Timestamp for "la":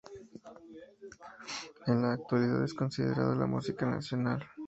2.01-2.13, 3.35-3.45